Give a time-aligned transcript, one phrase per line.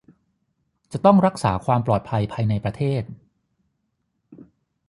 [0.91, 3.03] จะต้องรักษาความปลอดภัยภายในประเทศ